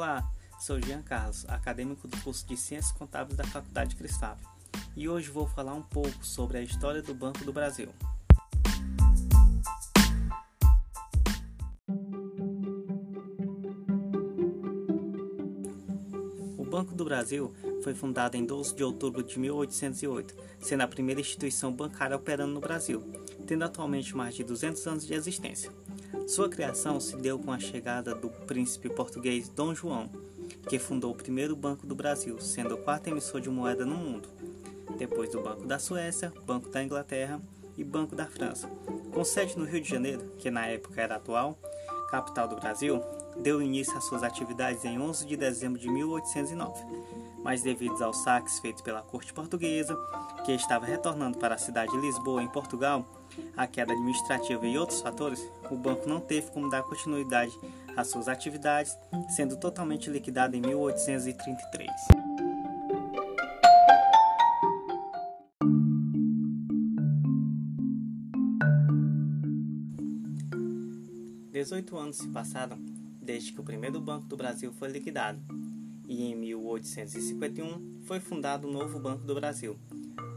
[0.00, 0.26] Olá,
[0.58, 4.38] sou Jean Carlos, acadêmico do curso de Ciências Contábeis da Faculdade Cristal,
[4.96, 7.90] e hoje vou falar um pouco sobre a história do Banco do Brasil.
[16.56, 17.54] O Banco do Brasil
[17.84, 22.60] foi fundado em 12 de outubro de 1808, sendo a primeira instituição bancária operando no
[22.60, 23.04] Brasil,
[23.50, 25.72] tendo atualmente mais de 200 anos de existência.
[26.28, 30.08] Sua criação se deu com a chegada do príncipe português Dom João,
[30.68, 34.28] que fundou o primeiro Banco do Brasil, sendo o quarto emissor de moeda no mundo,
[34.96, 37.42] depois do Banco da Suécia, Banco da Inglaterra
[37.76, 38.70] e Banco da França.
[39.12, 41.58] Com sede no Rio de Janeiro, que na época era atual
[42.08, 43.02] capital do Brasil,
[43.36, 46.84] deu início às suas atividades em 11 de dezembro de 1809,
[47.42, 49.96] mas devido aos saques feitos pela corte portuguesa,
[50.44, 53.06] que estava retornando para a cidade de Lisboa, em Portugal,
[53.56, 57.52] a queda administrativa e outros fatores, o banco não teve como dar continuidade
[57.96, 58.96] às suas atividades,
[59.28, 61.90] sendo totalmente liquidado em 1833.
[71.50, 72.78] Dezoito anos se passaram
[73.30, 75.40] desde que o primeiro Banco do Brasil foi liquidado,
[76.08, 79.78] e em 1851 foi fundado o novo Banco do Brasil,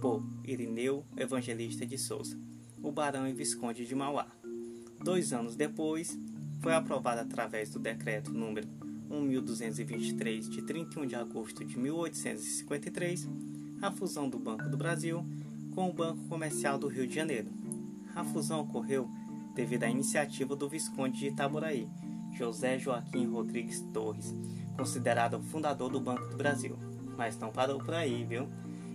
[0.00, 2.38] por Irineu Evangelista de Souza
[2.80, 4.28] o Barão e Visconde de Mauá.
[5.02, 6.16] Dois anos depois,
[6.60, 8.68] foi aprovada através do decreto número
[9.10, 13.28] 1223 de 31 de agosto de 1853
[13.82, 15.26] a fusão do Banco do Brasil
[15.74, 17.48] com o Banco Comercial do Rio de Janeiro.
[18.14, 19.10] A fusão ocorreu
[19.56, 21.88] devido à iniciativa do Visconde de Itaboraí,
[22.36, 24.34] José Joaquim Rodrigues Torres,
[24.76, 26.76] considerado o fundador do Banco do Brasil.
[27.16, 28.48] Mas não parou por aí, viu?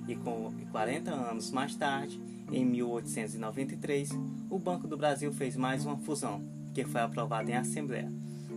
[0.08, 4.12] E com 40 anos mais tarde, em 1893,
[4.50, 8.12] o Banco do Brasil fez mais uma fusão, que foi aprovada em Assembleia.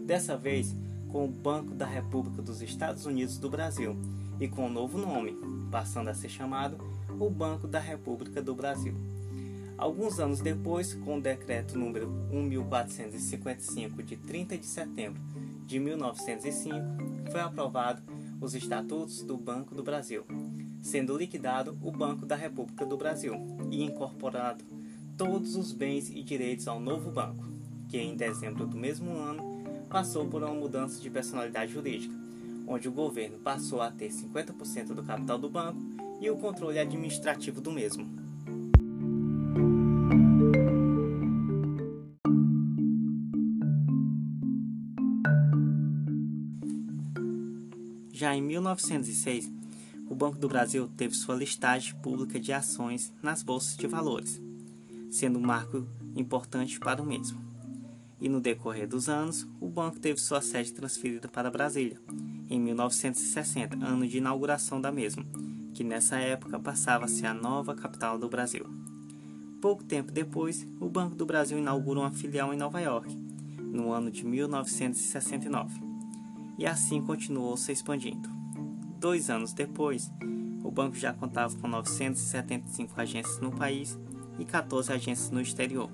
[0.05, 0.77] Dessa vez,
[1.09, 3.97] com o Banco da República dos Estados Unidos do Brasil
[4.39, 5.35] e com um novo nome,
[5.71, 6.77] passando a ser chamado
[7.19, 8.95] o Banco da República do Brasil.
[9.77, 15.21] Alguns anos depois, com o decreto número 1455 de 30 de setembro
[15.67, 16.77] de 1905,
[17.31, 18.03] foi aprovado
[18.41, 20.25] os estatutos do Banco do Brasil,
[20.81, 23.35] sendo liquidado o Banco da República do Brasil
[23.71, 24.65] e incorporado
[25.17, 27.45] todos os bens e direitos ao novo banco,
[27.89, 29.43] que em dezembro do mesmo ano
[29.89, 32.15] passou por uma mudança de personalidade jurídica,
[32.67, 35.81] onde o governo passou a ter 50% do capital do banco
[36.21, 38.24] e o controle administrativo do mesmo.
[48.17, 49.51] Já em 1906,
[50.09, 54.41] o Banco do Brasil teve sua listagem pública de ações nas bolsas de valores,
[55.11, 57.43] sendo um marco importante para o mesmo.
[58.21, 62.01] E no decorrer dos anos, o banco teve sua sede transferida para Brasília,
[62.49, 65.27] em 1960, ano de inauguração da mesma,
[65.75, 68.65] que nessa época passava a ser a nova capital do Brasil.
[69.61, 73.13] Pouco tempo depois, o Banco do Brasil inaugurou uma filial em Nova York,
[73.59, 75.94] no ano de 1969,
[76.59, 78.29] e assim continuou se expandindo.
[78.99, 80.11] Dois anos depois,
[80.63, 83.99] o banco já contava com 975 agências no país
[84.39, 85.91] e 14 agências no exterior.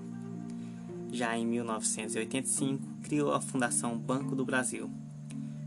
[1.11, 4.89] Já em 1985, criou a Fundação Banco do Brasil,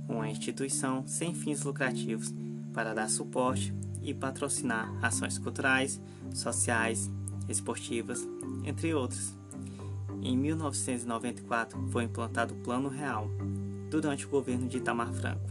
[0.08, 2.34] uma instituição sem fins lucrativos
[2.72, 6.00] para dar suporte e patrocinar ações culturais,
[6.32, 7.10] sociais,
[7.48, 8.26] esportivas,
[8.64, 9.36] entre outras.
[10.22, 13.28] Em 1994 foi implantado o Plano Real,
[14.00, 15.46] durante o governo de Itamar Franco,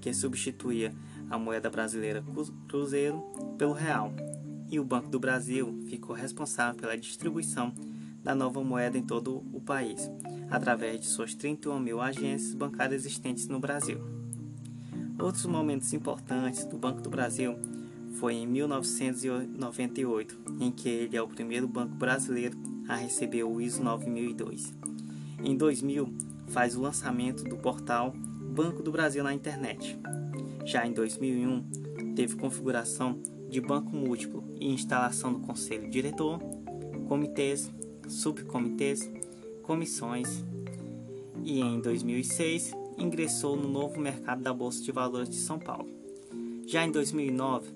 [0.00, 0.92] que substituía
[1.30, 2.24] a moeda brasileira
[2.66, 3.20] cruzeiro
[3.56, 4.12] pelo real,
[4.68, 7.72] e o Banco do Brasil ficou responsável pela distribuição
[8.24, 10.10] da nova moeda em todo o país,
[10.50, 14.00] através de suas 31 mil agências bancárias existentes no Brasil.
[15.16, 17.56] Outros momentos importantes do Banco do Brasil
[18.18, 22.58] foi em 1998, em que ele é o primeiro banco brasileiro
[22.88, 24.74] a receber o ISO 9002.
[25.44, 29.98] Em 2000, faz o lançamento do portal Banco do Brasil na internet,
[30.66, 36.40] já em 2001, teve configuração de banco múltiplo e instalação do conselho diretor,
[37.06, 37.70] comitês,
[38.08, 39.08] subcomitês,
[39.62, 40.44] comissões
[41.44, 45.88] e em 2006 ingressou no novo mercado da Bolsa de Valores de São Paulo.
[46.66, 47.70] Já em 2009,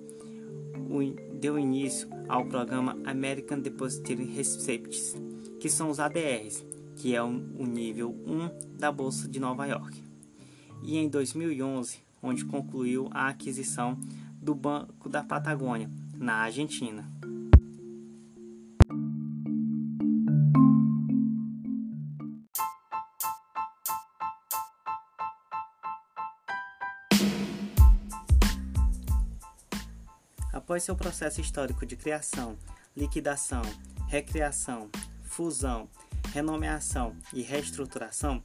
[1.34, 5.16] deu início ao programa American Depository Receipts,
[5.61, 6.64] que são os ADRs,
[7.00, 10.05] que é o nível 1 da Bolsa de Nova York.
[10.82, 13.99] E em 2011, onde concluiu a aquisição
[14.35, 17.11] do Banco da Patagônia, na Argentina.
[30.52, 32.58] Após seu processo histórico de criação,
[32.94, 33.62] liquidação,
[34.06, 34.91] recriação,
[35.23, 35.88] fusão
[36.32, 38.42] renomeação e reestruturação,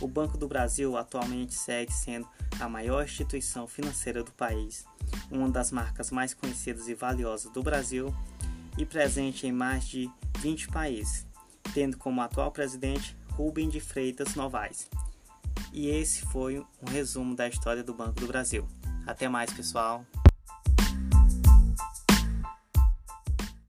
[0.00, 2.28] o Banco do Brasil atualmente segue sendo
[2.60, 4.84] a maior instituição financeira do país,
[5.30, 8.14] uma das marcas mais conhecidas e valiosas do Brasil
[8.76, 11.26] e presente em mais de 20 países,
[11.72, 14.88] tendo como atual presidente Rubem de Freitas Novaes.
[15.72, 18.66] E esse foi um resumo da história do Banco do Brasil.
[19.06, 20.04] Até mais, pessoal!